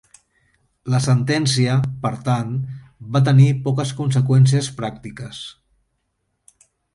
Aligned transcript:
La 0.93 0.99
sentència, 1.07 1.75
per 2.05 2.11
tant, 2.29 2.55
va 3.17 3.21
tenir 3.27 3.51
poques 3.67 3.93
conseqüències 4.01 4.71
pràctiques. 4.81 5.43